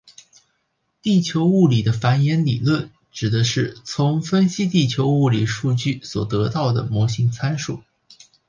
[1.03, 7.83] 地球物理的反演理论指的是从分析地球物理数据所得到的模型参数。